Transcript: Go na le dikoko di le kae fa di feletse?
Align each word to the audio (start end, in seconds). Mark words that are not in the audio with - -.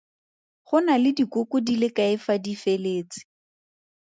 Go 0.67 0.77
na 0.85 0.95
le 1.03 1.09
dikoko 1.17 1.55
di 1.65 1.73
le 1.81 1.89
kae 1.97 2.15
fa 2.25 2.33
di 2.43 2.53
feletse? 2.61 3.21